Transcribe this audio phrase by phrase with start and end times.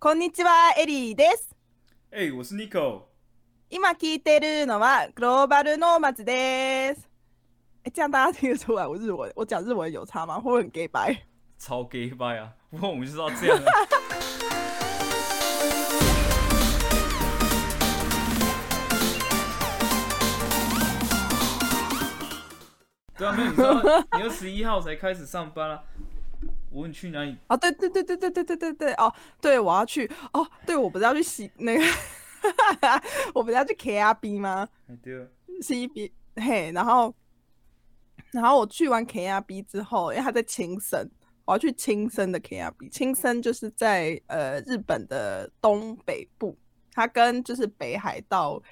[0.00, 1.56] こんにちは、エリーです。
[2.12, 3.06] 哎、我是 Nico?
[3.68, 7.08] 今聞いてるのはグローバルノーマズです。
[7.82, 10.36] 哎，这样大家听得出来我日文，我讲日文有差吗？
[10.36, 11.20] 会不会很 gay 白？
[11.58, 12.52] 超 gay 拜啊！
[12.70, 13.64] 不过我们就是要这样啊。
[23.16, 23.82] 对啊，没有，你知道
[24.16, 25.82] 你二十一号才开始上班啊？
[26.78, 27.36] 我问去哪里？
[27.48, 31.82] 哦，对对对对对对对对对，哦，对，我要去，哦，对，我不是要去洗那个，
[33.34, 35.26] 我不是要去 KRB 吗哎对啊
[35.60, 37.12] ，？CB 嘿，然后，
[38.30, 41.10] 然后我去完 KRB 之后，因为他在青森，
[41.44, 46.56] 我要去青森的 KRB，青森就是在呃日本的东北部，
[46.92, 48.62] 它跟就是北海道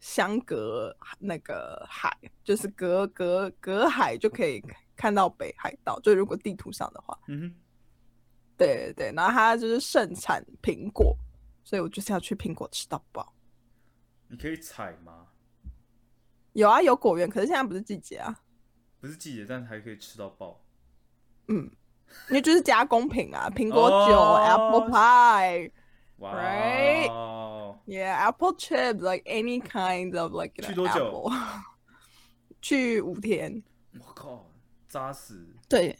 [0.00, 4.62] 相隔那个海，就是隔隔隔海就可以
[4.96, 7.18] 看到北海道，就如果地图上的话。
[7.28, 7.54] 嗯哼，
[8.56, 11.16] 对对对，然后它就是盛产苹果，
[11.64, 13.32] 所以我就是要去苹果吃到饱。
[14.28, 15.26] 你可以采吗？
[16.52, 18.40] 有啊，有果园，可是现在不是季节啊。
[19.00, 20.60] 不是季节，但还可以吃到爆。
[21.48, 21.70] 嗯，
[22.28, 25.70] 因为就是加工品啊，苹果酒、哦 apple pie。
[26.18, 31.30] 哇 Right 哦 Yeah, apple chips, like any kind of like know, 去多久
[32.62, 33.62] 去五天。
[33.98, 34.48] 我靠，
[34.94, 35.34] 扎实。
[35.68, 35.98] 对，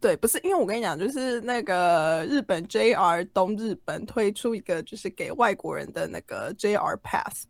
[0.00, 7.44] 对，不是因为我跟你讲，就是那个日本 JR 东日本推出一个就是给外国人的那个 JR Pass，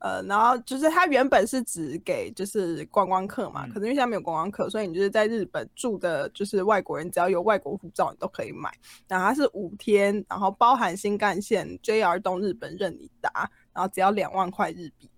[0.00, 8.70] 呃，然后就是它原本是只给就是观光客嘛，嗯可能因为现在没有观光客，所以你就是在日本住的就是外国人，只要有外国护照你都可以买。
[9.08, 15.08] 然后它是五天，然后包含新干线 JR 东日本任你搭，然后只要两万块日币，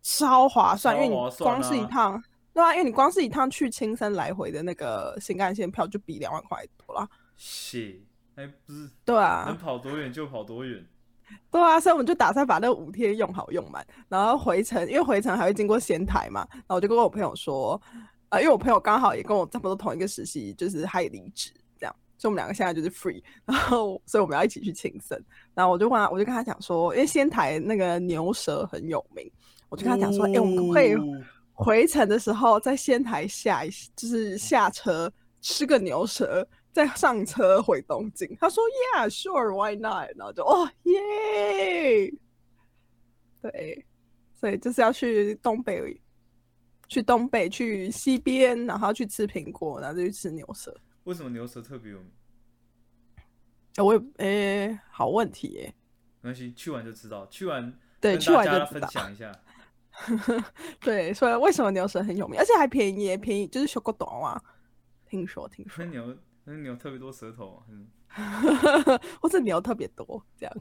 [0.00, 1.14] 超划算，因为你
[1.44, 2.24] 光是一啊趟。
[2.54, 7.08] 对啊，因为你光是一趟去青森来回的那个新干线票就比两万块多了。
[7.36, 8.00] 是，
[8.34, 10.84] 哎，不是，对啊能，跑多远就跑多远。
[11.50, 17.80] 对啊，所以我们就打算把那五天用好用满，然后回程，因为回程还会经过仙台嘛，然后我就跟我朋友说，
[18.28, 25.18] 呃，因为我朋友刚好也跟我差不多同一个实习，就是他也离职，这样，所以我们两个现在就是 free， 然后所以我们要一起去青森，
[25.54, 29.30] 然后我就问他，我就跟他讲说，因为仙台那个牛舌很有名，
[29.70, 31.02] 我就跟他讲说，哎、我们可不可以哦
[31.62, 38.28] 回程的时候在仙台下一，就是下车吃个牛舌，再上车回东京。
[38.40, 38.62] 他说
[38.94, 42.12] ：“Yeah, sure, why not？” 然后就哦耶，
[43.40, 43.84] 对，
[44.34, 46.00] 所以就是要去东北，
[46.88, 50.74] 去东北，去西边，然后去吃苹果，然后就去吃牛舌。
[51.04, 52.10] 为什么牛舌特别有名？
[53.76, 55.74] 呃我也诶、好问题耶、
[56.20, 57.26] 没关系，去完就知道。
[57.28, 58.82] 去完对，去完就分。
[58.90, 59.32] 享一下。
[60.80, 64.42] 对，所以为什么牛舌很有名，而且还便宜耶，便宜就是小狗短啊。
[65.06, 65.90] 听说，听说那。
[65.90, 67.62] 牛那牛特别多舌头
[69.22, 70.56] 或者牛特别多这样，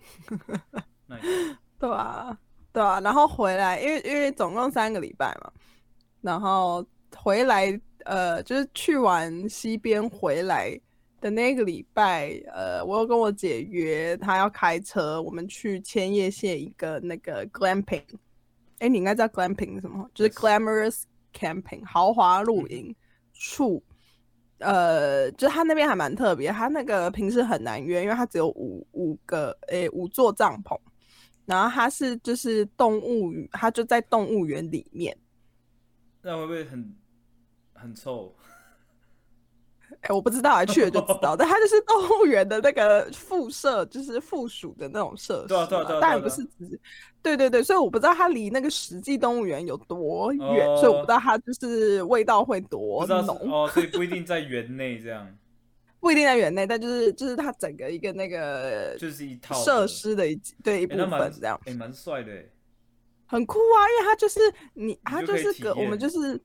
[1.80, 2.38] 对啊，
[2.72, 5.52] 对啊，然后回来，因为因为总共三个礼拜嘛，
[6.22, 10.80] 然后回来呃，就是去完西边回来
[11.20, 18.04] 的那个礼拜，呃，我又跟我姐约，她要开车，我们去千叶县一个那个 glamping，
[18.82, 22.94] 哎，你应该知道 glamping 是什么，就是 glamorous camping 豪华露营
[23.32, 23.82] 处。
[24.58, 30.76] 呃，就是他那边还蛮特别，他那个平时很难约，因为他只有五五个诶五座帐篷，
[31.46, 35.16] 然后他是就是动物园，他就在动物园里面。
[36.24, 36.96] 那会不会很
[37.74, 38.36] 很臭？
[40.02, 41.36] 哎，我不知道啊，去了就知道。
[41.36, 46.80] 但它就是动物园的那个附设，就是附属的那种设施嘛，对啊对啊对啊当然不是只，
[47.22, 51.02] 对对对，所以我不知道它离那个实际动物园有多远，所以我不哦。
[51.02, 55.28] 知道它就是味道会多浓，哦，所以不一定在园内这样，
[56.02, 61.60] 不一定在园内，但就是就是它整个一个那个 就是一套设，施的一对一部分这样。
[61.66, 62.44] 哎蛮帅的哎，
[63.28, 64.40] 很酷啊，因为它就是
[64.74, 66.42] 你，它就是个我们就是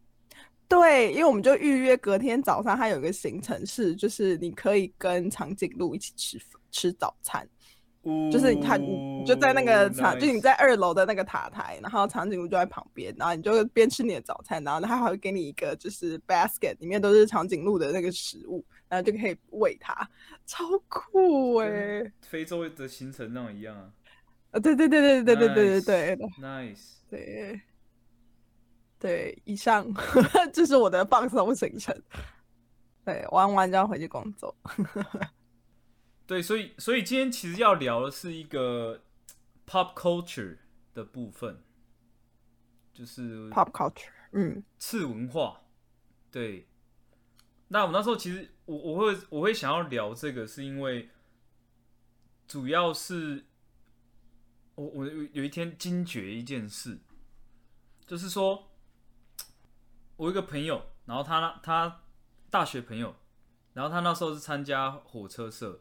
[0.69, 6.39] 对，因为我们就预约隔天早上，它有一个行程是，就是你可以跟长颈鹿一起吃
[6.71, 7.49] 吃早餐，
[8.33, 20.09] 就是它你就在那个长，就你在二楼的那个塔台，然后长颈鹿就在旁边，然后你就边吃你的早餐，然后它还会给你一个就是 basket，里面都是长颈鹿的那个食物，然后就可以喂它，
[20.47, 22.13] 超酷哎、跟。
[22.23, 23.93] 非洲的行程那种一样啊。
[24.51, 26.17] 啊，对对对对对对对对对。
[26.17, 26.27] 对。
[26.41, 26.97] ，nice。
[27.09, 27.61] 对，
[29.07, 29.87] 对，以上
[30.53, 31.97] 这是我的放松行程。
[33.05, 34.53] 对，玩完就要回去工作。
[36.27, 39.01] 对，所以所以今天其实要聊的是一个
[39.65, 40.59] pop culture
[40.93, 41.63] 的部分，
[42.93, 45.61] 就是 Pop culture，嗯次文化。
[46.33, 46.67] 对，
[47.69, 51.09] 那我那时候其实我我会我会想要聊这个，是因为
[52.49, 53.45] 主要是
[54.75, 56.99] 我我有有一天惊觉一件事，
[58.05, 58.66] 就是说，
[60.17, 62.01] 我一个朋友，然后他他
[62.51, 63.15] 大学朋友，
[63.75, 65.81] 然后他那时候是参加火车社，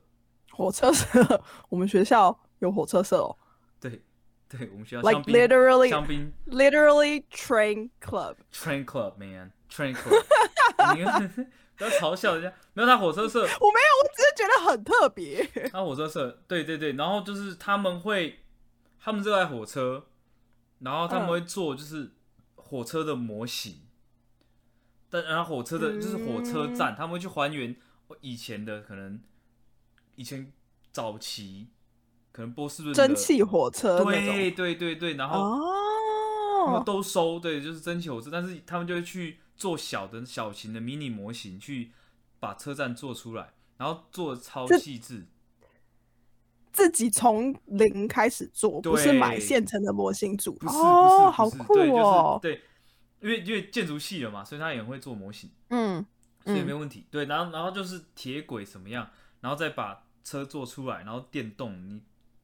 [0.51, 3.37] 火车社，我们学校有火车社哦。
[3.79, 4.03] 对
[4.47, 6.31] 对，我们学校，like literally 香槟。
[6.47, 8.35] literally train club。
[8.51, 9.51] train club man.
[9.67, 10.23] Train club，
[10.95, 11.27] 你看
[11.75, 15.43] 不要嘲笑人家，没有他火车社，我没有，我只是觉得很特别。
[15.71, 18.39] 他火车社，对对对，然后就是他们会，
[18.99, 20.05] 他们热爱火车，
[20.79, 21.29] 然后他们嗯。
[21.29, 22.11] 会做就是
[22.55, 23.84] 火车的模型，
[25.21, 27.75] 但然后火车的就是火车嗯站，他们会去还原
[28.21, 29.19] 以前的可能
[30.15, 30.51] 以前
[30.91, 31.67] 早期
[32.31, 34.55] 可能波士顿的蒸，汽火车那对种。
[34.55, 35.35] 对对对，然后
[36.65, 41.91] 他们哦，都收，对，就是蒸汽火车，但是他们就会去做小的小型的迷你模型，去
[42.39, 45.27] 把车站做出来，然后做的超细致。
[46.73, 50.51] 自己从零开始做，不是买现成的模型组。
[50.55, 52.37] 不是哦，不好酷哦。
[52.43, 52.63] 就是对，
[53.25, 56.05] 因为因为建筑系了嘛，所以他也会做模型，嗯
[56.45, 57.07] 所以没嗯，问题。
[57.09, 59.09] 对，然后然后就是铁轨什么样，
[59.41, 61.99] 然后再把车做出来，然后电动你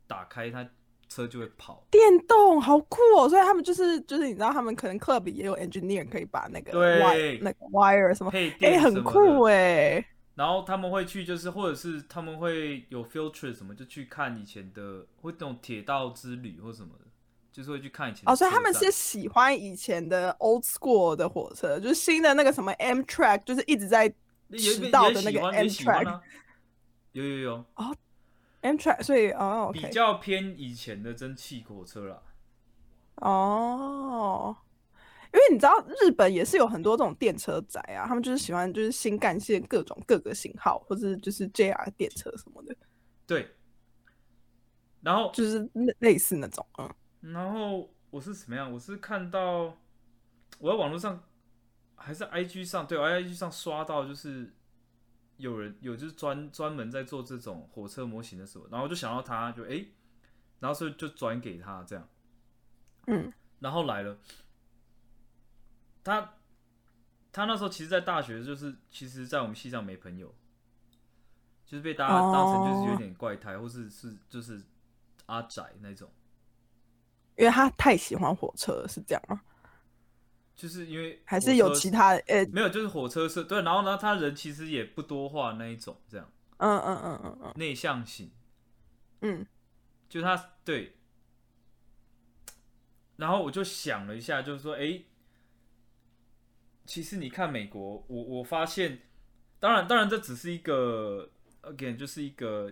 [0.08, 0.68] 打开它
[1.08, 1.86] 车就会跑。
[1.92, 3.30] 电动好酷哦。
[3.30, 10.04] 所以他们就是就是你知道，他们可能 club 也有 engineer 可以把那个对 wire 那个 wire 什么，配哎，电什么的很酷哎。
[10.34, 17.06] 然后他们会去，就是或者是他们会有 field trip 什么，就去看以前的，会那种铁道之旅或什么的，
[17.52, 24.06] 就是会去看以前哦，所以他们是喜欢以前的 old school 的火车，就是新的那个什么 M track，就是一直在
[24.48, 26.22] 也迟到的那个 M track
[27.12, 27.66] 有，有有有
[28.62, 32.22] ，M track，所以哦比较偏以前的蒸汽火车啦。
[33.16, 34.56] 哦，
[35.34, 42.76] 因为你知道日本也是有很多这种电车宅啊，他们就是喜欢就是新干线各种各个型号，或者就是 JR 电车什么的，
[43.28, 43.48] 对，
[45.02, 46.90] 然后就是类类似那种，嗯，
[47.22, 48.72] 然后我是怎么样？
[48.72, 49.78] 我是看到
[50.60, 51.24] 我在网络上
[51.96, 54.52] 还是 IG 上，对，我在 IG 上刷到，就是
[55.38, 59.88] 有人有就是专专门在做这种火车模型的时候，然后我就想到他，就诶，
[60.60, 62.08] 然后所以就转给他这样，
[63.08, 64.18] 嗯，然后来了，
[66.04, 66.34] 他
[67.32, 70.34] 他那时候其实，在大学就是其实，在我们系上没朋友，
[71.66, 74.62] 就是被大家当成就是有哦点怪胎，或是是就是
[75.28, 76.12] 阿宅那种。
[77.42, 79.42] 因为他太喜欢火车了，是这样吗？
[80.56, 82.20] 就是因为还是有其他的？
[82.28, 86.32] 呃，没有，就是火车是对，然后呢，他人其实也不多话那一种，这样。
[86.58, 87.54] 嗯嗯嗯嗯嗯。
[87.56, 88.30] 内向型，
[89.22, 89.44] 嗯，
[90.08, 90.96] 就他对，
[93.16, 95.02] 然后我就想了一下，就是说，哎，
[96.86, 99.00] 其实你看美国，我我发现，
[99.60, 101.32] 当然当然这只是一个
[101.64, 102.72] again 就是一个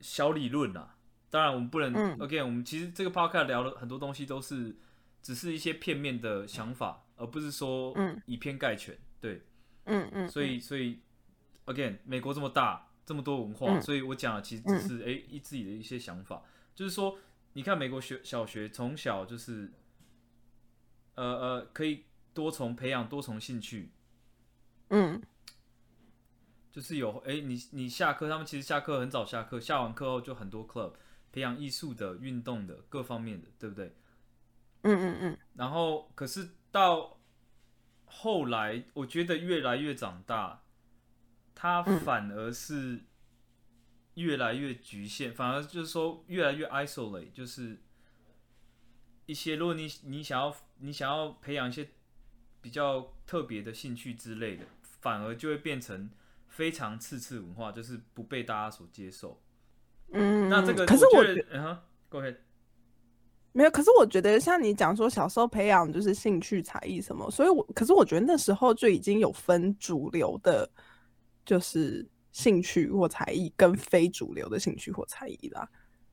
[0.00, 0.91] 小理论啦，
[1.32, 2.18] 当然我们不能、嗯。
[2.18, 4.76] Again 我们其实这个 podcast 聊了很多东西都是
[5.22, 8.20] 只是一些片面的想法，而不是说嗯。
[8.26, 9.40] 以偏概全，对。
[9.86, 11.00] 嗯嗯，所以所以
[11.64, 13.80] again，美国这么大，这么多文化，嗯。
[13.80, 16.42] 所以我讲的其实只是哎、诶一自己的一些想法，
[16.74, 17.18] 就是说，
[17.54, 19.72] 你看美国学小学从小就是，
[21.14, 23.90] 呃呃，可以多重培养多重兴趣，
[24.90, 25.22] 嗯。
[26.70, 30.92] 就是有哎、你你下课，他们其实下课很早下课，下完课后就很多 club
[31.32, 33.96] 培养艺术的、运动的各方面的，对不对？
[34.82, 37.18] 嗯嗯嗯然后可是到
[38.04, 40.62] 后来，我觉得越来越长大，
[41.54, 43.04] 他嗯反而是
[44.14, 47.80] 越来越局限，反而就是说越来越 isolate，就是
[49.26, 51.88] 一些如果你你想要你想要培养一些
[52.60, 56.10] 比较特别的兴趣之类的，反而就会变成
[56.48, 59.40] 非常次次文化，就是不被大家所接受。
[60.12, 61.22] 嗯，那这个可是我
[62.08, 62.36] ，Go ahead。
[63.54, 70.66] 没有，可是我觉得像你讲说小时候培养就是兴趣才艺什么，所以我可是我觉得那时候就已经有分主流的，
[71.44, 75.68] 就是兴趣或才艺跟非主流的兴趣或才艺啦。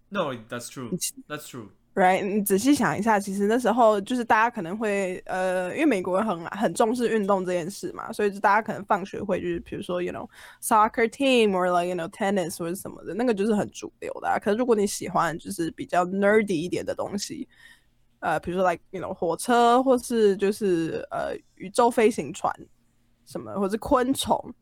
[0.10, 0.90] No, that's true.
[1.30, 1.70] That's true.
[1.96, 2.24] Right？
[2.24, 10.30] 你仔细想一下，其实那时候就是大家可能会呃，因为美国人很很重视运动这件事嘛，所以就大家可能放学会就是比如说 you know
[10.62, 14.40] soccer team or like you know tennis 或者什么的，那个就是很主流的、啊。
[14.40, 17.50] 可是如果你喜欢就是比较 nerdy 一点的东西，
[18.20, 22.54] 呃，比如说 like you know 火车或是就是呃宇宙飞行船
[23.26, 24.54] 什么，或是昆虫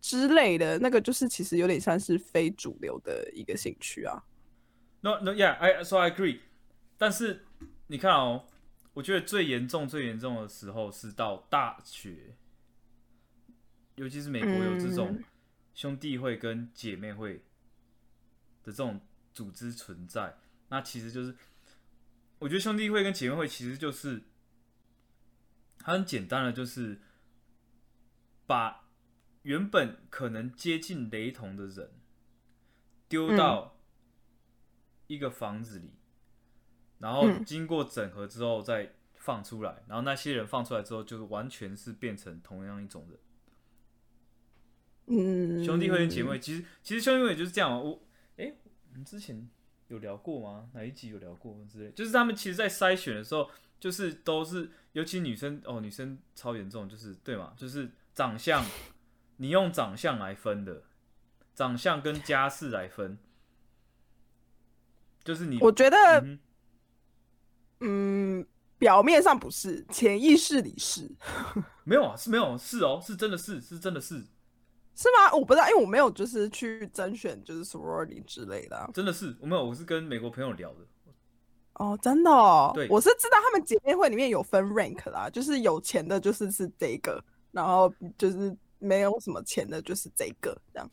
[0.00, 4.22] 之类的，那个就是其实有点像是非主流的一个兴趣啊。
[5.00, 6.38] No, no, yeah, I so I agree.
[6.98, 7.46] 但是
[7.86, 8.46] 你看哦，
[8.92, 12.36] 我觉得最严重、最严重的时候是到大学，
[13.94, 15.24] 尤其是美国有这种嗯
[15.74, 17.36] 兄弟会跟姐妹会
[18.64, 19.00] 的这种
[19.32, 20.36] 组织存在。
[20.68, 21.34] 那其实就是，
[22.40, 24.24] 我觉得兄弟会跟姐妹会其实就是
[25.82, 27.00] 很简单的，就是
[28.46, 28.88] 把
[29.42, 31.92] 原本可能接近雷同的人
[33.08, 33.78] 丢到
[35.06, 35.92] 一个房子里，
[36.98, 43.18] 然后经过整合之后再放出来，然后那些人放出来之后，就是完全是变成同样一种人。
[45.10, 47.82] 嗯，兄弟会跟姐妹，其实其实兄弟会就是这样。
[47.82, 48.02] 我
[48.36, 48.52] 哎，
[48.90, 49.48] 我们之前
[49.88, 50.68] 有聊过吗？
[50.74, 51.90] 哪一集有聊过之类？
[51.92, 53.50] 就是他们其实，在筛选的时候，
[53.80, 58.62] 就是都是，尤其女生哦，女生超严重，就是对嘛，就是长相，
[59.38, 60.82] 你用长相来分的，
[61.54, 63.16] 长相跟家世来分，
[65.24, 66.38] 就是你，我觉得，嗯，
[68.78, 71.10] 表面上不是，潜意识里是，
[71.84, 74.24] 没有啊，是没有，是哦，是真的是，是真的是。
[74.94, 75.32] 是吗？
[75.32, 78.90] 我不知道，因为我没有就是去甄选，就是 sorority 之类的。
[78.92, 80.78] 真的是我没有，我是跟美国朋友聊的。
[81.74, 82.72] 哦，真的哦。
[82.74, 90.90] 对，我是知道他们姐妹会里面有分 rank 啦，就是有钱的就是是这个，然后就是没有什么钱的就是这个这样。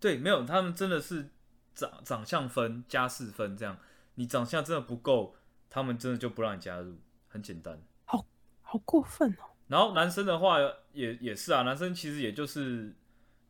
[0.00, 1.30] 对，没有，他们真的是
[1.74, 3.78] 长长相分、家世分这样。
[4.16, 5.36] 你长相真的不够，
[5.70, 6.98] 他们真的就不让你加入，
[7.28, 7.80] 很简单。
[8.04, 8.26] 好
[8.60, 9.48] 好过分哦。
[9.68, 10.58] 然后男生的话
[10.92, 12.94] 也也是啊，男生其实也就是。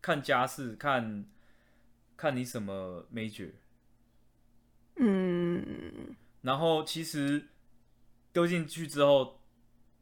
[0.03, 1.27] 看家世，看
[2.17, 3.51] 看你什么 major，
[4.97, 7.49] 嗯，然后其实
[8.33, 9.43] 丢进去之后，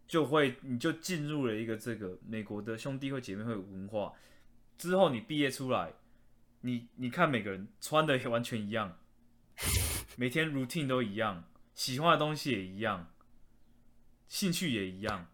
[0.06, 4.12] 就会你就进入了一个这个美国的兄弟会姐妹会文化。
[4.76, 5.92] 之后你毕业出来，
[6.60, 8.98] 你你看每个人穿的也完全一样，
[10.16, 11.42] 每天 routine 都一样，
[11.78, 13.06] 喜欢的东西也一样，
[14.26, 15.26] 兴趣也一样，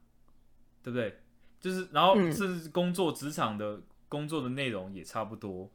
[0.83, 1.19] 对不对？
[1.59, 3.81] 就是然后是工作职场的。
[4.07, 5.69] 工作的内容也差不多，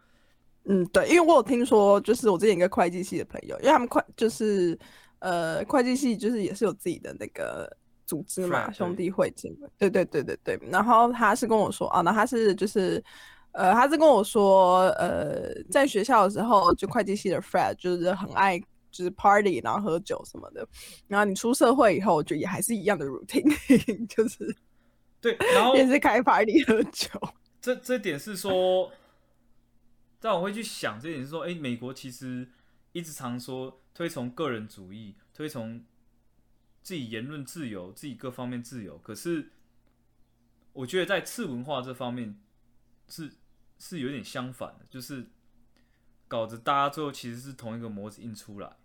[0.64, 4.80] 嗯，对，因为我有听说，就是我之前一个会计系的朋友，因为他们会就是
[5.20, 7.70] 呃，会计系就是也是有自己的那个
[8.06, 10.60] 组织嘛，兄弟会这个，对对对对对。
[10.72, 13.04] 然后他是跟我说啊，那他是就是
[13.52, 20.68] 呃，他是跟我说，呃，在学校的时候，就会计系的 Fred 就是很爱就是 party，然后喝酒什么的。
[21.08, 23.48] 然后你出社会以后，就也还是一样的 routine，
[24.08, 24.56] 就是
[25.22, 27.10] 对，然后也是开 party 喝酒。
[27.62, 28.92] 这这点是说，
[30.20, 32.48] 但我会去想这点是说，哎，美国其实
[32.94, 35.84] 一直常说推崇个人主义，推崇
[36.82, 38.98] 自己言论自由，自己各方面自由。
[39.00, 39.52] 可是，
[40.72, 42.40] 我觉得在次文化这方面
[43.10, 43.34] 是
[43.78, 45.28] 是有点相反的，就是
[46.30, 48.78] 搞得大家最后其实是同一个模子印出来。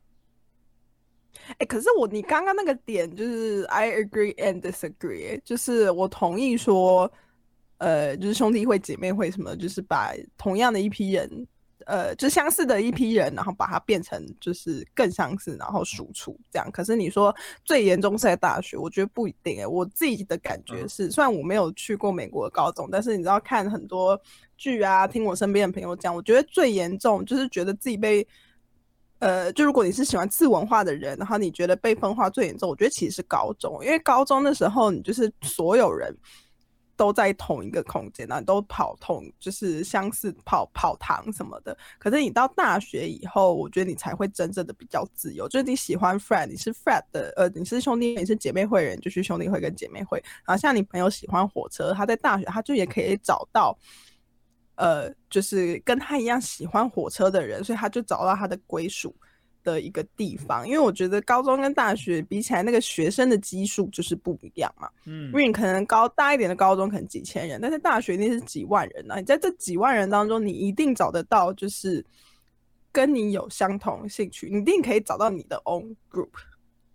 [1.59, 7.11] 哎，可是我你刚刚那个点就是 I agree and disagree，就是我同意说。
[7.79, 11.47] 呃，就是兄弟会、姐妹会什么，就是把同样的一批人，
[11.87, 16.71] 呃，就相似的一批人，然后把它变成就是更相似，然后输出这样。
[16.71, 19.67] 可是你说最严重是在大学，我觉得不一定哎。
[19.67, 24.19] 我自己的感觉是，虽然我没有去过美国的高中，但是你知道看很多
[24.57, 28.26] 剧啊，听我身边的朋友讲，我觉得最严重就是觉得自己被，
[29.25, 36.14] 呃，就如果你是喜欢次文化的人，然后你觉得被分化最严重，我觉得其实是高中，因为高中的时候你就是所有人。
[36.97, 41.76] 都在同一个空间啊，都跑同就是相似跑跑堂什么的。
[41.99, 45.49] 可是你到大学以后，我觉得你才会真正的比较自由。
[45.49, 50.23] 就是你喜欢 friend，你是 friend 的，呃，你是兄弟，你是姐妹会人，就去兄弟会跟姐妹会。
[50.47, 53.76] 然后像你朋友喜欢火车，他在大学他就也可以找到，
[54.76, 59.14] 呃，就是跟他一样喜欢火车的人，所以他就找到他的归属。
[59.62, 64.87] 的一个地方，因为我觉得高中跟大学比起来，那个学生的基数就是不一样嘛。
[65.07, 69.14] 嗯，因为你可能高大一点的高中可能几千人，但是大学一定是几万人呢。
[69.16, 72.04] 你在这几万人当中，你一定找得到就是
[72.93, 76.28] 跟你有相同兴趣，你一定可以找到你的 own group。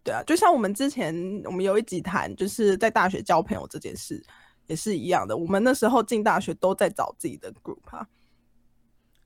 [0.04, 1.12] 对啊，就像我们之前
[1.46, 4.24] 我们有一集谈，就是在大学交朋友这件事
[4.70, 5.36] 也是一样的。
[5.36, 8.08] 我们那时候进大学都在找自己的 group 啊。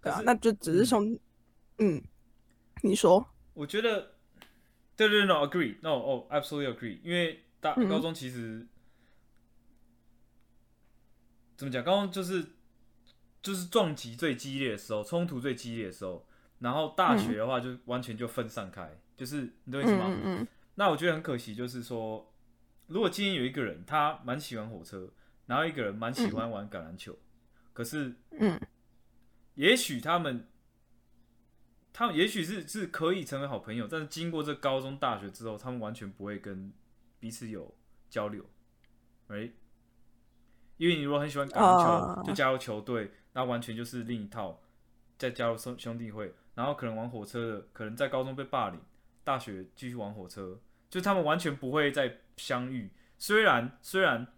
[0.01, 1.17] 对啊，那就只是从
[1.77, 2.01] 嗯，
[2.81, 3.23] 你说。
[3.53, 4.13] 我觉得，
[4.95, 6.99] 对对，no agree，no 哦，absolutely agree。
[7.03, 8.65] 因为大高中其实
[11.55, 11.83] 怎么讲？
[11.83, 12.43] 高中就是
[13.41, 16.25] 就是撞击最激烈的时候，冲突最激烈的时候。
[16.59, 20.47] 然后大学的话，就完全就分散开，就是你懂意思吗？
[20.75, 22.33] 那我觉得很可惜，就是说，
[22.87, 25.11] 如果今天有一个人他蛮喜欢火车，
[25.45, 27.17] 然后一个人蛮喜欢玩橄榄球，
[27.73, 28.59] 可是，嗯，
[29.55, 30.47] 也许他们。
[31.95, 36.73] 他们也许是是可以成为好朋友，但是经过这高中、大学之后，他们完全不会跟
[37.19, 37.71] 彼此有
[38.09, 38.43] 交流，
[39.27, 39.51] 哎，
[40.77, 44.59] 因为你如果很喜欢橄榄球，就加入球队，那完全就是另一套；
[45.19, 48.81] 再加入兄兄弟会，然后可能玩火车的，可能在高中被霸凌，
[49.23, 50.59] 大学继续玩火车，
[50.89, 52.89] 就他们完全不会再相遇。
[53.19, 54.33] 虽然虽然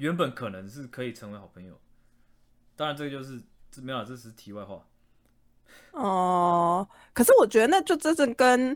[0.00, 1.78] 原本可能是可以成为好朋友，
[2.74, 3.38] 当然这个就是
[3.70, 4.82] 这没有，这是题外话。
[5.92, 8.74] 哦，可是我觉得那就真正跟，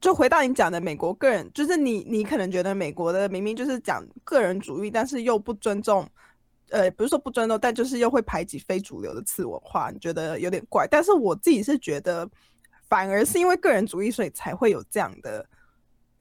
[0.00, 6.08] 就回到你讲的美国个人，就是你你可能觉得美国的明明就是讲个人主义，但是又不尊重，
[6.70, 10.86] 呃，不是说不尊重，但就是又会排挤非主流的次文化，你觉得有点怪。
[10.88, 12.30] 但是我自己是觉得，
[12.88, 15.44] 反而是因为个人主义，所以才会有这样的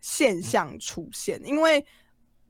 [0.01, 1.39] 现象出现。
[1.45, 1.85] 因为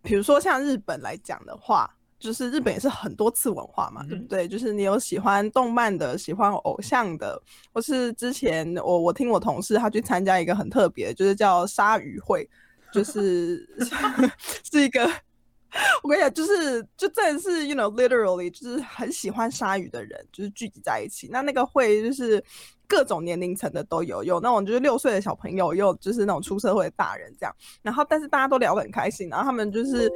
[0.07, 1.93] 比如说像日本来讲的话。
[2.19, 4.47] 就是日本也是很多次文化嘛，对不对？
[4.47, 7.39] 就是你有喜欢动漫的，喜欢偶像的，
[7.71, 12.49] 或是之前我我听我同事他去参加一个很特别，就是叫鲨鱼会，
[12.91, 13.63] 就是
[14.65, 15.07] 是一个，
[16.01, 21.29] 我跟你讲，就是就真的是 you know literally 就是很喜欢鲨鱼的人，就是聚集在一起。
[21.31, 22.43] 那那个会就是
[22.87, 27.55] 各种年龄层的都有，有那种就是六岁的小朋友，有就是那种出社会的大人这样。
[27.81, 30.11] 然后但是大家都聊得很开心，然后他们就是。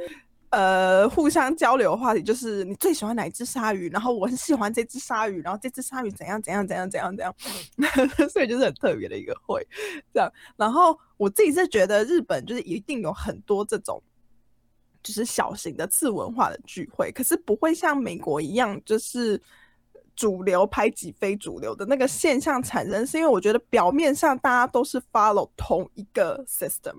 [0.54, 7.34] 呃，互相交流的话题就是你最喜欢哪一只鲨鱼，然后我很喜欢这只鲨鱼，然后这只鲨鱼怎样怎样怎样怎样怎样，
[8.28, 9.66] 所以就是很特别的一个会，
[10.12, 10.30] 这样。
[10.54, 14.02] 然后我自己是觉得日本就是一定有很多这种，
[15.02, 19.40] 就是小型的次文化的聚会，可是不会像美国一样，就是
[20.14, 26.94] 主流排挤非主流的那个现象产生，是因为我觉得表面上大家都是 follow 同一个 system。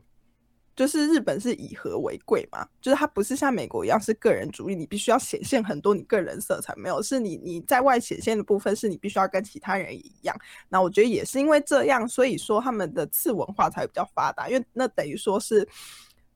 [0.75, 10.35] 就是日本是以和为贵嘛，就是它不是像美国一样是个人主义，你必须要显现很多你个人色彩，没有，是你你在外显现的部分是你必须要跟其他人一样。
[10.69, 15.63] 那我觉得也是因为这样，所以说他们的次文化才比较发达，因为那等于说是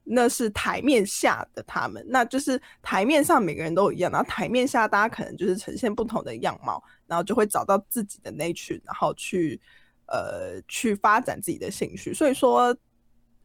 [0.10, 9.60] 那是台面下的他们，那就是台面上每个人都一样，然后台面下大家可能就是呈现不同的样貌，然后就会找到自己的那群，然后去
[10.08, 12.76] 呃去发展自己的兴趣，所以说。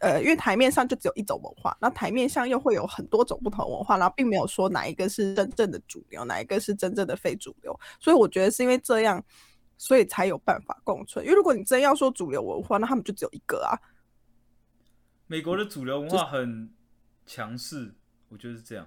[0.05, 9.25] 呃，因为台面上就只有一种文化，那台面上又会有很多种不同文化，然后并没有说哪一个是真正的主流，哪一个是真正的非主流，所以我觉得是因为这样，
[9.79, 11.25] 所以才有办法共存。
[11.25, 13.79] 因为如果你真要说主流文化，那他们就只有一个啊。
[15.33, 16.71] 美国的主流文化很
[17.25, 17.95] 强势，
[18.29, 18.87] 我觉得是这样。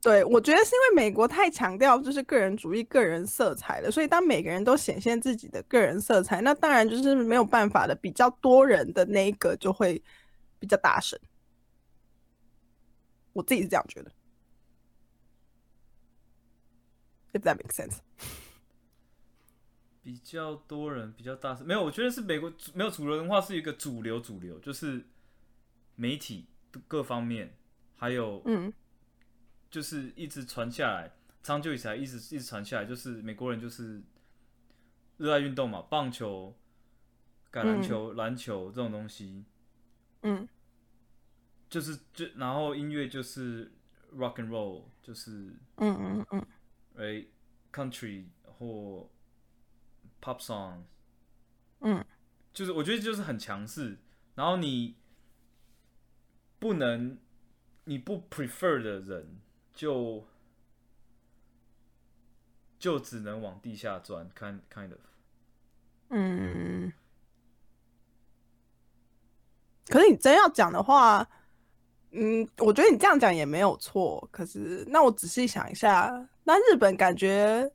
[0.00, 10.02] 对，我觉得是因为美国太强调就是个人主义、个人色彩了，所以当每个人都显现自己的个人色彩，那当然就是没有办法的，比较多人的那一个就会
[10.58, 11.20] 比较大声。
[13.34, 14.10] 我自己是这样觉得
[17.34, 17.98] ，If that makes sense。
[20.02, 25.04] 比较多人比较大声，没有，我觉得是美国没有主流文化是一个主流，主流就是
[26.00, 26.46] 媒体
[26.88, 27.54] 各方面
[27.96, 28.72] 还有嗯。
[29.70, 31.12] 就是一直传下来，
[31.44, 34.02] 长久以来一直一直传下来，就是美国人就是
[35.18, 36.56] 热爱运动嘛，棒球、
[37.52, 39.44] 橄榄球、篮球这种东西，
[40.22, 40.48] 嗯，
[41.68, 43.70] 就是就然后音乐就是
[44.12, 46.46] rock and roll，就是嗯嗯嗯，
[46.96, 47.24] 哎
[47.72, 49.08] ，country 或
[50.20, 50.82] pop song，
[51.78, 52.04] 嗯，
[52.52, 53.98] 就是我觉得就是很强势，
[54.34, 54.96] 然后你
[56.60, 57.18] 不能
[57.82, 59.40] 你不 prefer 的人。
[59.72, 60.26] 就
[62.78, 64.98] 就只能往地下钻，kind kind of。
[66.10, 66.92] 嗯，
[69.86, 71.26] 可是你真要讲的话，
[72.10, 74.28] 嗯，我觉得你这样讲也没有错。
[74.30, 77.72] 可是，那我仔细想一下，那日本感觉，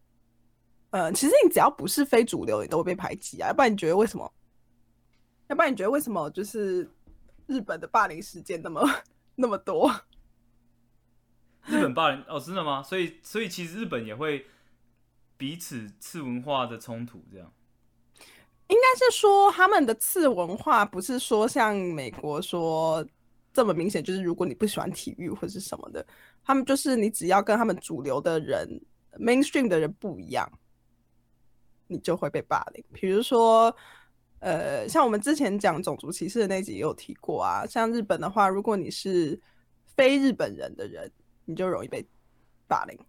[0.92, 3.48] 呃，其实你只要不是非主流，你都会被排挤啊。
[3.48, 4.32] 要不然你觉得为什么？
[5.48, 6.88] 要不然你觉得为什么就是
[7.48, 8.82] 日本的霸凌事件那么
[9.36, 9.92] 那么多？
[11.66, 12.84] 日本霸凌哦，真的吗？
[12.84, 14.46] 所以，所以其实日本也会
[15.38, 17.52] 彼此次文化的冲突，这样。
[18.68, 23.06] 应该是说他们的次文化不是说像美国说
[23.54, 26.06] 这么明显，就是如果你不喜欢体育或者什么的，
[26.44, 28.82] 他们就是你只要跟他们主流的人
[29.20, 30.52] mainstream 的人不一样，
[31.88, 32.84] 你就会被霸凌。
[32.92, 33.76] 比如说，
[34.40, 39.40] 呃，像我们之前讲种族歧视的那集也有提过啊，像日本的话，如果你是
[39.96, 41.12] 非日本人的人。
[41.48, 42.04] 你就容易被
[42.68, 43.00] 霸凌。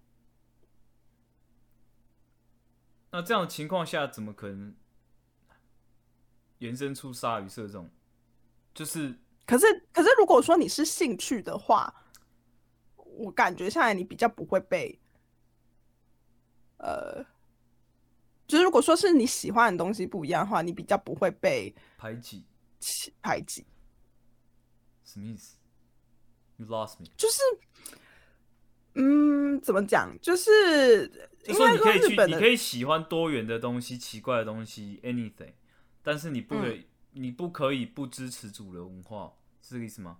[3.10, 4.74] 那这样的情况下，怎么可能
[6.58, 7.88] 延伸出鲨鱼社这种？
[8.74, 11.94] 就是，可是，可是，如果说你是兴趣的话，
[12.96, 15.00] 我感觉下来你比较不会被，
[16.76, 17.24] 呃，
[18.46, 22.44] 就是如果说是你喜欢的东西不一样的话，你比较不会被排挤，
[23.22, 23.64] 排挤。
[25.04, 25.56] 什么意思
[26.56, 27.06] ？You lost me。
[27.16, 27.40] 就是。
[28.98, 30.10] 嗯，怎么讲？
[30.22, 31.06] 就是
[31.44, 35.52] 就说你可以去，你可以喜欢多元的东西、奇怪的东西，anything，
[36.02, 40.16] 但是你不可以，嗯你不可以不支持主流文化，是这个意思吗？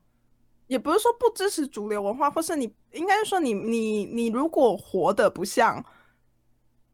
[0.66, 5.82] 也不是说不支持主流文化，或是你应该是说你你你如果活得不像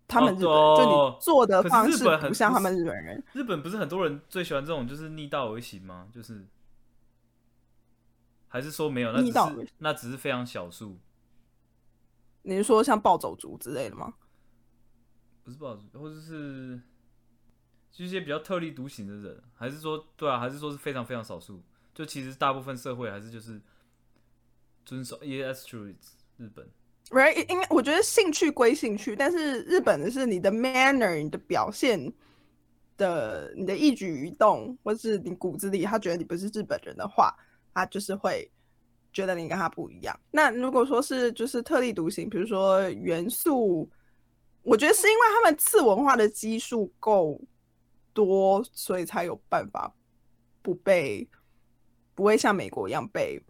[0.08, 3.24] 他们哦日本人，就哦你做的方式日本很不像他们日本人。
[3.32, 6.08] 日本不是很多人最喜欢这种就是逆道而行吗？
[6.12, 6.46] 就是
[8.48, 9.12] 还是说没有？
[9.12, 10.98] 那只逆道那只是非常少数，
[12.42, 14.14] 你是说像暴走族之类的吗？
[15.42, 16.80] 不是暴走族，或者是
[17.90, 20.38] 就一些比较特立独行的人，还是说对啊？
[20.38, 21.62] 还是说是非常非常少数？
[21.94, 23.60] 就其实大部分社会还是就是
[24.84, 26.70] 遵守，Yes, true，it's 日本。
[27.12, 32.12] right，应该我觉得兴趣归兴趣，但是日本的是你的 manner、你的表现
[32.96, 37.34] 的、你的一举一动，或是你骨子里他觉得你不是日本人的话，
[37.74, 38.50] 他就是会
[39.12, 40.18] 觉得你跟他不一样。
[40.30, 43.88] 那如果说是就是特立独行，比如说元素，
[44.62, 47.40] 我觉得是因为他们次文化的基数够
[48.14, 49.92] 多，所以才有办法
[50.62, 51.28] 不被
[52.14, 53.40] 不会像美国一样被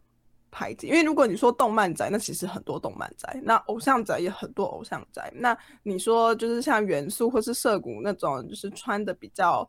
[0.53, 0.87] 排挤。
[0.87, 5.33] 因为如果你说动漫宅，那其实很多动漫宅，那偶像宅也很多偶像宅。
[5.35, 9.69] 那你说就是像元素或是涩谷那种，就是穿的比较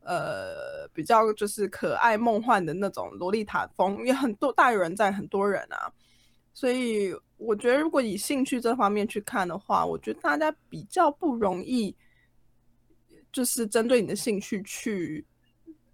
[0.00, 5.92] 呃比较就是可爱梦幻的那种洛丽塔风，也很多大有人在，很多人啊。
[6.56, 11.94] 所以我觉得，如果以兴趣这方面去看的话，我觉得大家比较不容易，
[13.32, 15.26] 就是针对你的兴趣去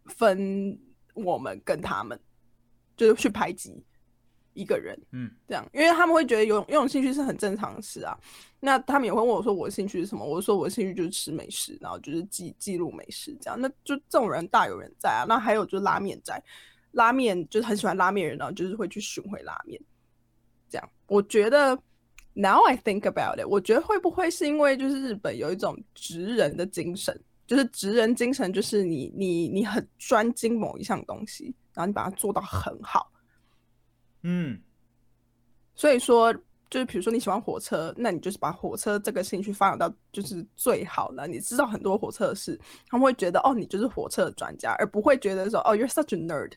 [0.05, 0.79] 分
[1.15, 2.21] 我们跟他们，
[2.95, 3.83] 就是去排挤
[4.55, 4.99] 一个人。
[5.13, 8.17] 嗯，这样，因为他们会觉得游泳游泳兴趣是很正常的事啊。
[8.59, 13.59] 那他们也会问我说我的兴趣是什么，我说我的兴趣就是吃美食，然后就是记记录美食这样。
[13.59, 15.25] 那就这种人大有人在啊。
[15.27, 16.43] 那还有就是拉面在，
[16.93, 19.81] 拉面就是很喜欢拉面人，然后就是会去巡回拉面。
[20.69, 21.75] 这样，我觉得
[22.35, 33.11] now I think about it，我觉得会不会是因为就是日本有一种职人的精神，就是职人精神，就是你你你很专精某一项东西，然后你把它做到很好。
[33.13, 33.20] 嗯，
[35.75, 36.33] 所以说，
[36.69, 41.27] 就是比如说你喜欢火车，那你就是把火车这个兴趣发展到就是最好了。
[41.27, 46.53] 你知道很多火车的事，他们会觉得哦，你就是火车的专家，而不会觉得说哦，you're such a nerd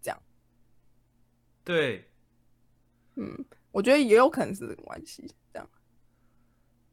[0.00, 0.22] 这样。
[1.64, 2.08] 对
[3.16, 5.28] 嗯，我觉得也有可能是这个关系。
[5.52, 5.68] 这样，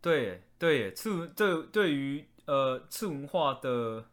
[0.02, 4.04] 对对耶，次文这对于呃次文化的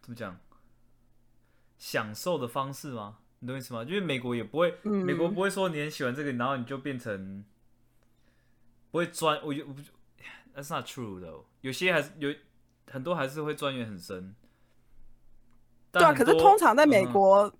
[0.00, 0.40] 怎么讲
[1.76, 3.18] 享受的方式吗？
[3.44, 3.82] 你懂意思吗？
[3.82, 7.44] 因为美国也不会，嗯美国不会说你很喜欢这个，然后你就变成
[8.92, 9.40] 不会钻。
[9.44, 9.66] 我觉得
[10.54, 11.46] ，That's not true though。
[11.60, 12.32] 有些还是有
[12.88, 14.36] 很多还是会钻研很深。
[15.90, 16.14] 对啊。
[16.14, 17.52] 可是通常在美嗯国，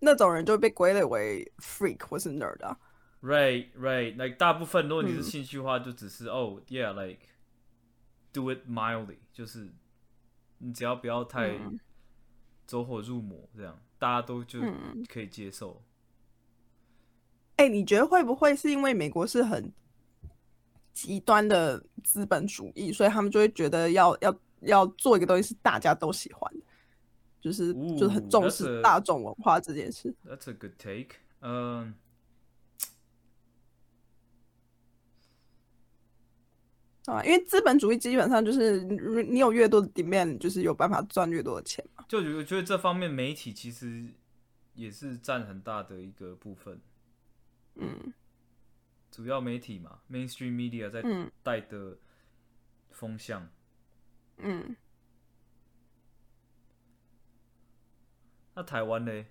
[0.00, 2.76] 那种人就会被归类为 freak 或是 nerd 啊。
[3.22, 4.16] Right, right.
[4.16, 7.20] Like 大部分，如果你是嗯兴趣的话，就只是哦、yeah, like
[8.32, 9.70] do it mildly，就是
[10.58, 11.78] 你只要不要太嗯
[12.66, 15.82] 走火入魔，这样大家都就嗯可以接受。
[17.56, 19.72] 哎、你觉得会不会是因为美国是很
[20.92, 26.60] 极端的资本主义，所以他们就会觉得要要要做一个东西是大家都喜欢的，
[27.40, 30.14] 就是、就是很重视大众文化这件事。
[30.24, 31.16] That's a good take.
[31.40, 31.94] 嗯、
[37.06, 41.97] 啊，因为资本主义基本上就是你你有越多的 demand，就是有办法赚越多的钱嘛。
[42.08, 44.08] 就我觉得这方面媒体其实
[44.74, 46.80] 也是占很大的一个部分，
[47.74, 48.12] 嗯
[49.10, 51.98] 主要媒体嘛，mainstream media 在嗯带的
[52.90, 53.48] 风向。
[54.38, 54.74] 嗯，
[58.54, 59.26] 那台湾呢？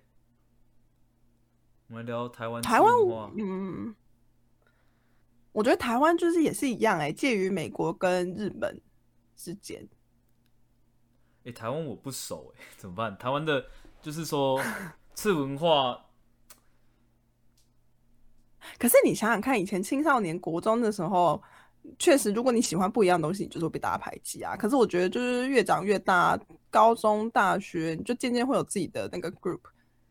[1.87, 2.91] 我们聊台湾台湾
[3.37, 3.95] 嗯，
[5.53, 8.79] 我觉得台湾就是也是一样哎、介于美国跟日本
[9.35, 9.87] 之间。
[11.47, 13.17] 哎、台湾我不熟哎、 怎么办？
[13.17, 13.65] 台湾的，
[14.01, 14.61] 就是说
[15.13, 15.97] 次文化，
[18.77, 21.41] 可是你想想看，以前青少年国中的时候，
[21.97, 24.57] 确实如果你喜欢不一样的东西，你就是会被大家排挤啊。
[24.57, 26.37] 可是我觉得就是越长越大，
[26.69, 29.61] 高中、大学，你就渐渐会有自己的那个 group。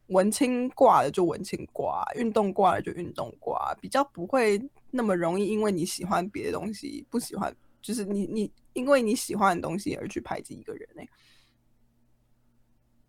[0.06, 4.58] 文青挂了就文青挂，运动挂了就运动挂，比较不会
[4.90, 11.08] 那么容易因为你喜欢别的东西，不喜欢就是你你因为你喜欢的东西而去排挤一个人呢、欸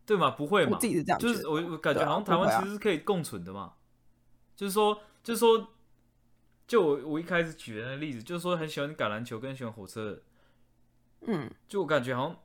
[0.08, 0.32] 对吗？
[0.32, 0.72] 不会嘛？
[0.72, 3.74] 我自己是这样，就是我我感觉好像台湾其实是可以共存的嘛。
[4.56, 5.74] 就是说，就是说，
[6.66, 10.24] 就我我一开始举的那个例子，就是说很喜欢橄榄球跟喜欢火车，
[11.24, 12.40] 嗯，就我感觉好像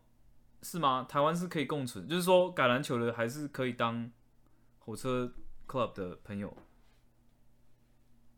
[0.62, 1.06] 是吗？
[1.08, 4.10] 台湾是可以共存，就是说橄榄球的还是可以当
[4.80, 5.32] 火车
[5.68, 6.52] club 的朋友。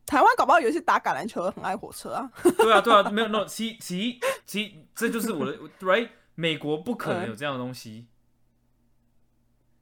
[0.07, 2.31] 台湾搞不好有些打橄榄球的很爱火车啊。
[2.43, 6.09] 对啊，对啊，没有，no， 其其其，这就是我的，right？
[6.35, 8.07] 美国不可能有这样的东西。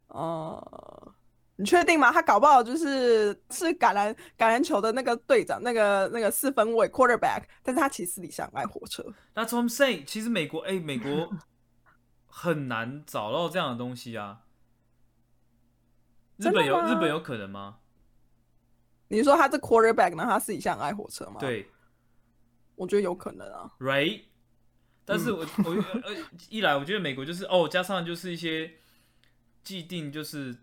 [0.09, 1.15] 哦，
[1.57, 2.13] 你确定吗？
[2.13, 9.03] 他搞不好就是是橄榄橄榄球的那个队长，那个那个四分卫 quarterback，但是他其实私底下爱火车。
[9.35, 10.05] That's what I'm saying。
[10.05, 11.33] 其实美国，哎，美国
[12.27, 14.43] 很难找到这样的东西啊。
[16.37, 17.79] 日本有日本有可能吗？
[19.17, 21.37] 你说他是 quarterback，呢他私底下爱火车吗？
[21.39, 21.69] 对，
[22.75, 23.73] 我觉得有可能啊。
[23.79, 24.23] Right？
[25.05, 25.71] 但是我我
[26.05, 26.15] 呃
[26.49, 28.73] 一来我觉得美国就是哦，加上就是一些。
[29.65, 30.57] 既定就是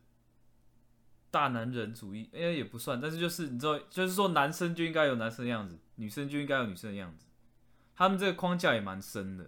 [1.31, 7.25] 大男人主义，哎也不算，但是就是你知道，就是说男生就应该有男生的样子，女生就应该有女生的样子。
[7.95, 9.45] 他们这个框架也蛮深的。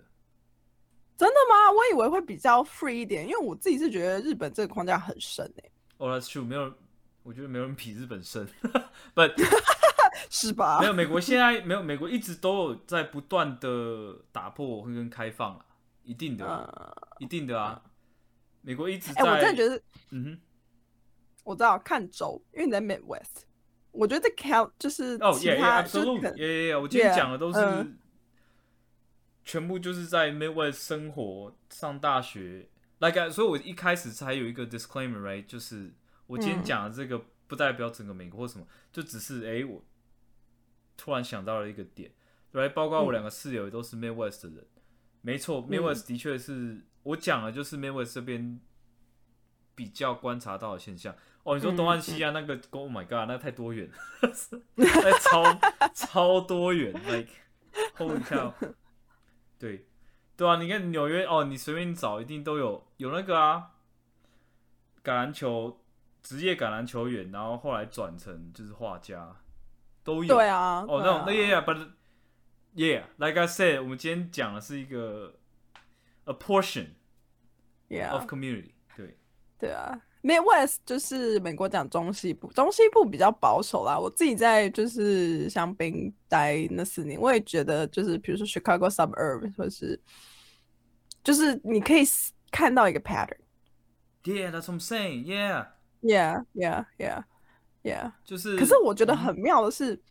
[1.17, 1.69] 真的吗？
[1.69, 5.71] 我以为会比较 free 一点，因为我自己是觉得日本这个框架很深诶。
[5.97, 6.45] Oh, that's true。
[6.45, 6.73] 没有，
[7.23, 8.47] 我觉得没有人比日本深。
[9.15, 9.33] But
[10.29, 10.79] 是吧？
[10.79, 15.65] 没有，美国现在没有，美国一直都有在不断的打破跟开放啊，
[16.03, 17.81] 一定的，一定的啊。
[18.61, 19.81] 美国一直在，哎，我真的觉得，
[20.11, 20.39] 嗯哼，
[21.43, 23.43] 我知道看州，因为你在 Midwest，
[23.91, 27.59] 我觉得 Cal 就是哦，其他就是耶耶，我今天讲的都是
[29.43, 35.91] 全部就是在 Midwest 生活上大学，like，所以我一开始才有一个 disclaimer，right，就是
[36.31, 39.83] 我今天讲的这个不代表整个美国或什么，就只是哎，我
[40.95, 42.11] 突然想到了一个点
[42.53, 44.65] ，right，包括我两个室友也都是 Midwest 的人，
[45.21, 46.85] 没错，Midwest 的确是。
[47.03, 48.59] 我讲的就是 Midwest 这边
[49.73, 51.15] 比较观察到的现象。
[51.43, 53.89] 哦，你说东岸西岸那个，Oh my God，那太多元，
[54.75, 55.59] 那 超
[55.95, 57.31] 超多远，Like
[57.97, 58.53] Holy cow！
[59.57, 59.87] 对
[60.37, 63.71] 对啊，你看纽约哦，你随便找一定都有有那个啊，
[65.03, 65.80] 橄榄球
[66.23, 69.35] 职业橄榄球员，然后后来转成就是画家，
[70.03, 70.35] 都有。
[70.35, 71.87] 对啊，哦，那种那 Yeah，but
[72.75, 75.35] Yeah，like I said，我们今天讲的是一个。
[76.25, 76.85] A portion
[78.11, 79.17] of community，对
[79.57, 83.97] 对啊，Midwest 就是美国讲中西部，中西部比较保守啦。
[83.97, 89.99] 我自己在就是香槟待那四年，我也觉得就是比如说 Chicago suburb 或是
[91.23, 92.03] 就是你可以
[92.51, 93.39] 看到一个 pattern。
[94.23, 95.25] Yeah，that's what I'm saying.
[95.25, 95.65] Yeah.
[96.01, 97.23] Yeah, yeah, yeah,
[97.83, 98.11] yeah.
[98.25, 100.01] 就是，可是我觉得很妙的是。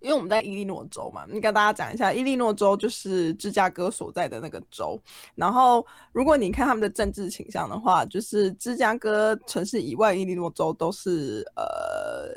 [0.00, 5.00] 因为我们在伊利诺州嘛，你跟大家讲一下，伊利诺州就是芝加哥所在的那个州。
[5.36, 12.34] 然后，如果你看他们的政治倾向的话，就是芝加哥城市以外，伊利诺州都是呃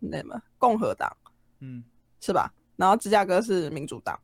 [0.00, 1.16] 那什么共和党，
[1.60, 1.84] 嗯，
[2.20, 2.52] 是吧？
[2.74, 4.18] 然后芝加哥是民主党。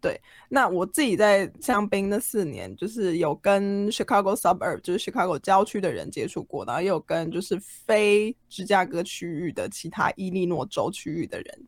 [0.00, 11.66] 对，那我自己在香槟那四年，就是有跟 Chicago suburb，就是 Chicago 郊区的人接触过，然后也有跟就是非芝加哥区域的其他伊利诺州区域的人。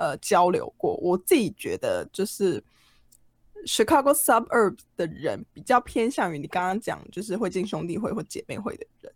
[0.00, 2.62] 呃，交流过，我自己觉得就是
[3.66, 9.12] Chicago suburb 的人比较偏向于你刚刚讲，就是会进兄弟会或姐妹会的人。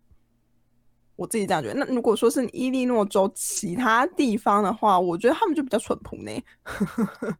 [1.15, 1.75] 我自己这样觉得。
[1.75, 6.33] 那如果说是伊利诺州其他地方的话，我觉得他们就比较淳朴呢。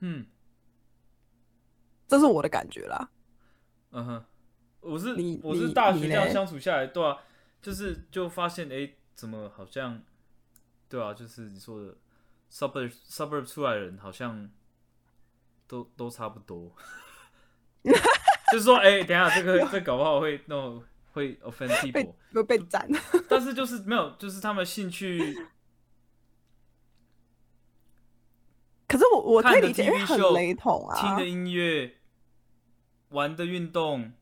[0.00, 0.26] 嗯，
[2.08, 3.10] 这是我的感觉啦。
[3.92, 4.24] 嗯哼，
[4.80, 7.18] 我是我是大学这样相处下来，对啊，
[7.62, 10.02] 就是就发现，哎，怎么好像。
[10.88, 11.96] 对啊，就是你说的
[12.50, 14.50] suburb suburb 出来的人好像
[15.68, 16.74] 都都差不多，
[18.50, 20.82] 就是说，哎，等下这个 这搞不好会弄
[21.12, 22.88] 会 offend people，会被斩。
[23.28, 25.36] 但是就是没有，就是他们兴趣。
[28.90, 31.00] 可是我我可以理解，很雷同啊。
[31.00, 31.98] 听的音乐、
[33.10, 34.12] 玩的运动、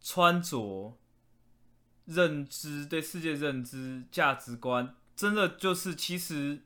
[0.00, 0.96] 穿着、
[2.06, 4.94] 认知对世界认知、价值观。
[5.14, 6.62] 真的就是，其实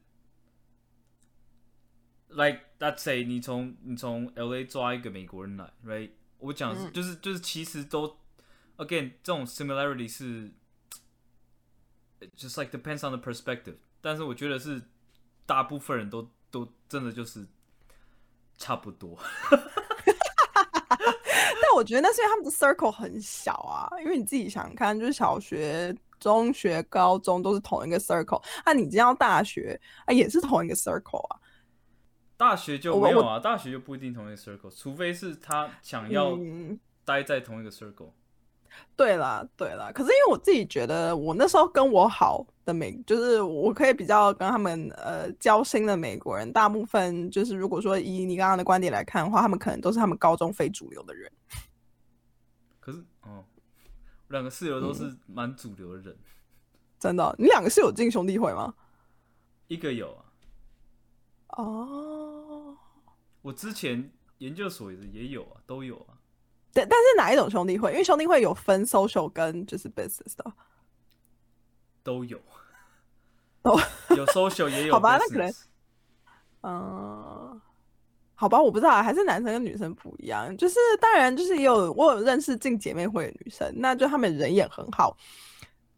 [2.28, 6.10] ，like let's say 你从你从 L A 抓一个美国人来，right？
[6.38, 8.18] 我讲是就是就是，其实都
[8.76, 10.52] again 这种 similarity 是
[12.36, 13.78] ，just like depends on the perspective。
[14.00, 14.82] 但是我觉得是
[15.44, 17.46] 大部分人都都真的就是
[18.56, 19.18] 差不多。
[21.62, 25.96] 但我觉得那是因为他们的 circle 很小啊，因为你自己想看，就是小学。
[26.20, 31.40] 中学、高中都是同一个 circle，那你进到大学啊，也是同一个 circle 啊。
[32.36, 36.38] 大学就没有啊，大学就不一定同一个 circle，除非是他想要
[37.06, 38.10] 待在同一个 circle。
[38.96, 39.90] 对啦，对啦。
[39.92, 51.30] 可是因为我自己觉得，我那时候跟我好的美，就是我可以比较跟他们呃交心的美国人，大部分就是如果说以你刚刚的观点来看的话，他们可能都是他们高中非主流的人。
[52.80, 53.44] 可是哦。
[54.28, 56.16] 两个室友都是蛮主流的人，
[57.00, 57.34] 真的？
[57.36, 58.72] 你两个室友进兄弟会吗？
[59.66, 60.22] 一个有啊，
[61.58, 62.76] 哦，
[63.42, 66.14] 我之前研究所也也有啊，都有啊，
[66.72, 67.90] 对，但是哪一种兄弟会？
[67.92, 70.52] 因为兄弟会有分 social 跟就是 business 的。
[72.02, 72.38] 都有，
[73.62, 73.78] 哦，
[74.16, 75.52] 有 social 也有好吧那可能
[76.62, 77.60] 嗯，
[78.34, 80.56] 好吧，我不知道啊，还是男生跟女生不一样。
[80.56, 85.16] 就是当然，就是也有我有认识进姐妹会的女生，那就他们人也很好，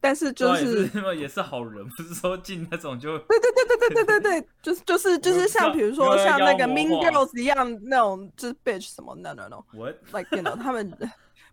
[0.02, 9.64] 但是就对啊也是是也是好人，不是说进那种就对对对对对对对对，就是就是就是像比如说像那个 Mean 化 Girls 一样那种就是 bitch 什么 no no no。
[9.72, 10.90] 我 like you know 他们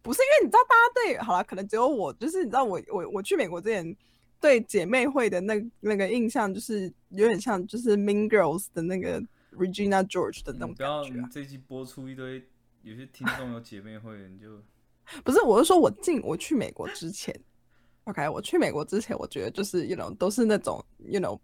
[0.02, 3.96] 不是因为你知道大家对好了，可能只有我就是你知道我我我去美国之前
[4.42, 9.22] 对姐妹会的那那个印象就是有点像就是 Mean Girls 的那个
[9.56, 12.44] Regina George 的那种感觉啊、你这期播出一堆，
[12.82, 14.48] 有些听众有姐妹会，你就
[15.24, 17.38] 不是，我是说我进我去美国之前
[18.10, 21.40] ，OK，我去美国之前，我觉得就是 you know 都是那种 you know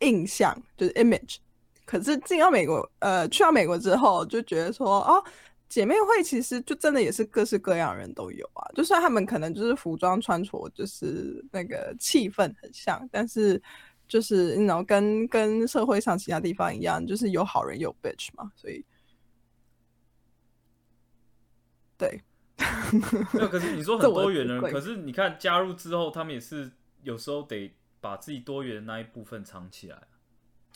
[0.00, 1.36] 印象就是 image，
[1.84, 5.24] 可是进到美国，呃，去到美国之后就觉得说，哦，
[5.68, 13.60] 姐妹会其实就真的也是各式各样的人都有啊，就算他们可能就是服装穿着就是那个气氛很像，但是
[14.08, 18.84] 就是 You know 跟跟社会上其他地方一样，就是有好人有 bitch 嘛，所以。
[21.96, 22.20] 对。
[23.32, 23.48] 没有。
[23.48, 26.70] 可是你说很多元的人，可是你看加入之后，他们也是
[27.02, 30.00] 有时候得把自己多元的那一部分藏起来，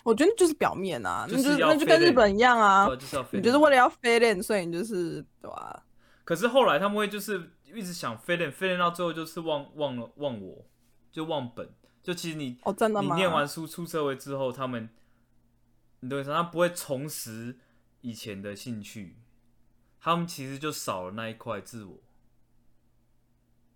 [0.03, 5.85] 我觉得就是表面啊，那就是就那就跟日本一样啊对，，就是要你就是为了要 fit in，所以你就是对吧、
[6.25, 10.67] 可是后来他们会就是一直想 fit in fit in 到最后就是忘忘了忘我，
[11.11, 11.69] 就忘本。
[12.03, 13.15] 就其实你哦，真的吗？
[13.15, 14.91] 你念完书出社会之后，他们
[16.01, 16.31] 你懂我意思？
[16.31, 17.57] 他不会重拾
[18.03, 19.17] 以前的兴趣，
[20.05, 21.99] 他们其实就少了那一块自我。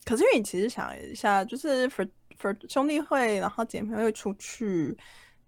[0.04, 2.06] 可是因为你其实想一下，就是 for
[2.38, 4.94] for 兄弟会，然后姐妹会出去，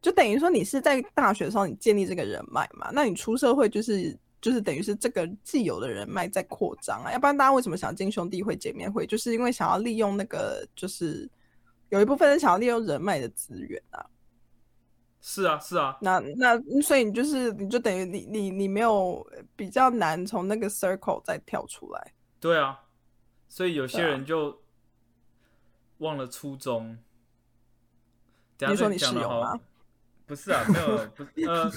[0.01, 11.29] 就等于说你是在大学的时候你建立这个人脉嘛，那你出社会就是就是等于是这个既有的人脉在扩张啊，要不然大家为什么想进兄弟会、姐妹会，就是因为想要利用那个就是
[11.91, 14.03] 有一部分人想要利用人脉的资源啊。
[15.21, 22.15] 是啊，是啊，那那所以你就是你就等于你你你没有比较难从那个 circle 再跳出来。
[22.41, 22.81] 对啊，
[23.49, 24.63] 所以有些人就
[25.99, 26.99] 忘了初衷。
[28.69, 29.59] 你说你室友吗，
[30.27, 31.71] 不是啊，没有， 不是呃，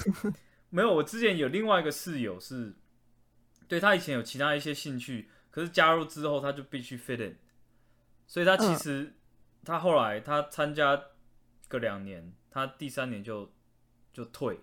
[0.68, 0.94] 没有。
[0.94, 2.74] 我之前有另外一个室友是，
[3.66, 7.38] 对他以前有其他一些兴趣，可是加入之后他就必须 fit in，
[8.26, 9.14] 所以他其嗯实、
[9.64, 11.02] 他后来他参加
[11.68, 13.50] 个两年，他第三年就
[14.12, 14.60] 就退，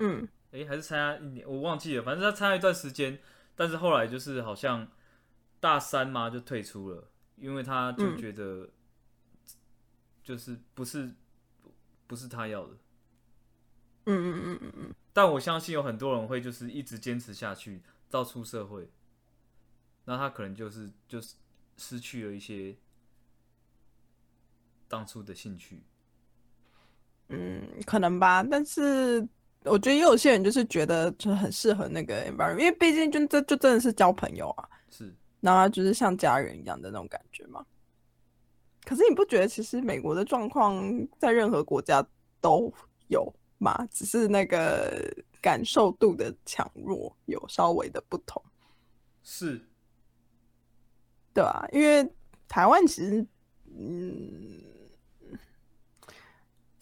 [0.00, 3.18] 嗯，诶，还是参加一年，我忘记了，反正他参加一段时间，
[3.56, 4.86] 但是后来就是好像
[5.60, 8.68] 大三嘛就退出了，因为他就嗯觉得
[10.22, 11.14] 就是不是
[12.06, 12.74] 不是他要的。
[14.04, 18.90] 嗯嗯嗯嗯嗯，但我相信有很多人会就是一直坚持下去到出社会，
[20.04, 21.36] 那他可能就是就是
[21.78, 22.76] 失去了一些
[24.86, 25.82] 当初的兴趣。
[27.28, 29.26] 嗯，可能吧，但是
[29.64, 37.64] 我觉得也有些人就是觉得就是很适合那个 environment，因为毕竟就这就真的是交朋友啊，是然后就是像家人一样的那种感觉嘛。
[38.84, 40.84] 可是你不觉得其实美国的状况
[41.18, 42.06] 在任何国家
[42.40, 42.72] 都
[43.08, 43.86] 有嘛？
[43.90, 45.10] 只是那个
[45.40, 48.42] 感受度的强弱有稍微的不同。
[49.22, 49.58] 是，
[51.32, 52.06] 对啊，因为
[52.46, 53.26] 台湾其实，
[53.74, 54.60] 嗯，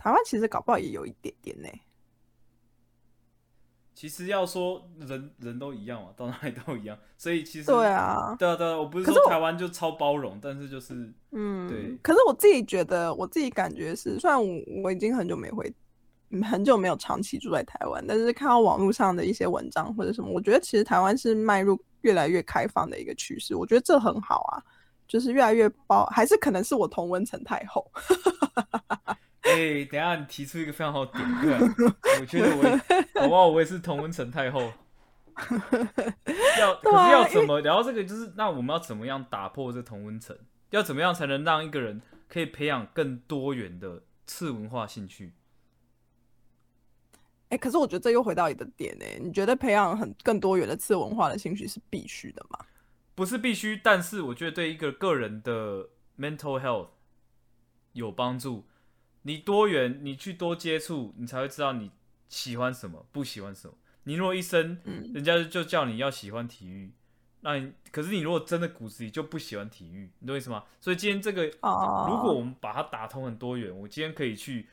[0.02, 1.68] 台湾其实搞不好也有一点点呢、
[3.94, 11.96] 其实要说人人都一样嘛，到哪里都一样，所以其实对啊，对啊对啊，我不是说台湾就超包容，但是就是嗯，对。
[12.02, 15.72] 可是我自己觉得，我自己感觉是，虽然我我已经很久没回，
[16.30, 24.58] 嗯很久没有长期住在台湾，但是看到网络上的一些文章或者什么，我觉得其实台湾是迈入越来越开放的一个趋势，我觉得这很好啊，
[25.06, 27.88] 就是越来越包，还是可能是我同温层太厚。
[29.42, 31.60] 哎、等一下你提出一个非常好的点，
[32.20, 34.72] 我觉得我也，搞不好我也是同温层太后。
[36.60, 38.04] 要 可是要怎么聊到这个？
[38.04, 40.36] 就是那我们要怎么样打破这同温层？
[40.70, 45.34] 要怎么样才能让一个人可以培养更多元的次文化兴趣？
[47.48, 52.58] 哎、可是我觉得这又回到你的点呢、你觉得培养很更多元的次文化的兴趣是必须的吗？
[53.14, 55.88] 不是必须，但是我觉得对一个个人的
[56.18, 56.88] mental health
[57.92, 58.64] 有帮助。
[59.22, 61.90] 你多元，你去多接触，你才会知道你
[62.28, 63.74] 喜欢什么，不喜欢什么。
[64.04, 66.92] 你如果一生，嗯人家就叫你要喜欢体育，
[67.40, 70.64] 那你可是你如果真的骨子里就不喜欢体育，你懂我意思吗？
[70.80, 74.66] 所以今天这个，哦如果我们把它打通很多元，我今天可以去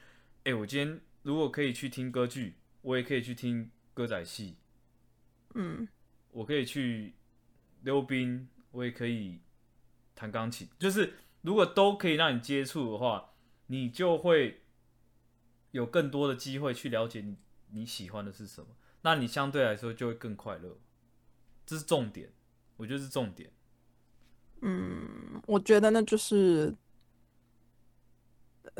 [0.45, 4.55] 哎、我今天如果可以去听歌剧，我也可以去听歌仔戏，
[5.53, 5.87] 嗯，
[6.31, 7.13] 我可以去
[7.83, 9.39] 溜冰，我也可以
[10.15, 10.67] 弹钢琴。
[10.79, 13.28] 就是如果都可以让你接触的话，
[13.71, 14.61] 你就会
[15.71, 17.37] 有更多的机会去了解你
[17.71, 18.67] 你喜欢的是什么，
[19.01, 20.77] 那你相对来说就会更快乐。
[21.65, 22.31] 这是重点，
[22.77, 23.51] 我觉得是重点。
[24.61, 26.75] 嗯，我觉得那就是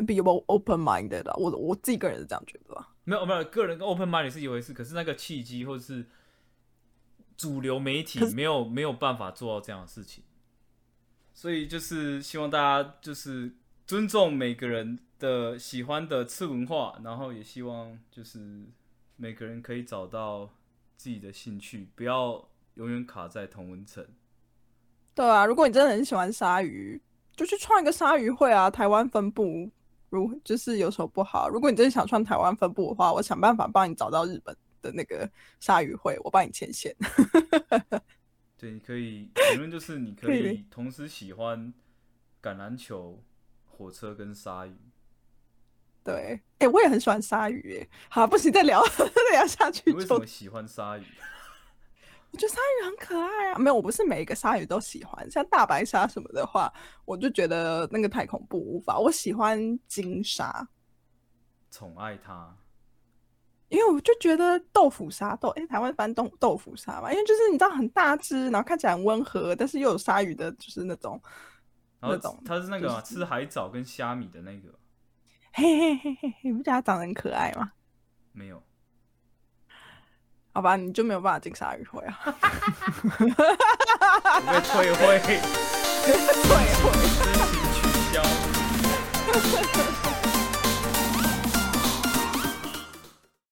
[0.08, 2.96] 比较 open minded 的，我我自己个人是这样觉得吧。
[3.04, 6.06] 没有没有，个人跟 open mind 是一回事，可是那个契机或者是
[7.38, 10.24] 主流媒体没有没有办法做到这样的事情，
[11.34, 13.54] 所以就是希望大家就是
[13.90, 18.68] 尊重每个人的喜欢的次文化，然后也希望就是
[19.16, 20.48] 每个人可以找到
[20.96, 24.06] 自己的兴趣，不要永远卡在同文层。
[25.16, 27.02] 对啊，如果你真的很喜欢鲨鱼，
[27.36, 29.68] 就去创一个鲨鱼会啊，台湾分部。
[30.12, 31.50] 如就是有什么不好？
[31.50, 35.28] 如果你真的想创台湾分部的话，我想办法帮你找到日本的那个
[35.60, 36.96] 鲨鱼会，我帮你牵线。
[38.56, 41.74] 对，你可以结论就是你可以 同时喜欢
[42.40, 43.20] 橄榄球、
[43.80, 44.76] 火车跟鲨鱼。
[46.04, 51.04] 对，哎、我也很喜欢鲨鱼，哎，好，不行，再聊， 再聊下去为什么喜欢鲨鱼？
[52.32, 56.72] 我觉得鲨鱼很可爱啊，没有，我不是每一个鲨鱼都喜欢，像大白鲨什么的话，
[57.06, 59.00] 我就觉得那个太恐怖，无法。
[59.00, 59.58] 我喜欢
[59.88, 60.68] 金鲨，
[61.72, 62.54] 宠爱它。
[63.70, 71.22] 因为我就觉得豆腐鲨豆，哎、台湾翻豆豆腐鲨嘛，因为就是你知道很大只，然后看起来很温和，但是又有鲨鱼的，就是那种，
[72.00, 74.70] 然后那种它是那个嘛就是吃海藻跟虾米的那个，
[75.54, 77.72] 嘿嘿嘿嘿嘿，你不觉得它长得很可爱吗？
[78.32, 78.62] 没有。
[80.52, 82.32] 好吧，你就没有办法进鲨鱼会啊，我
[84.52, 85.20] 被退会，
[86.04, 86.86] 退会。
[87.20, 87.80] 申 请取
[88.14, 90.09] 消。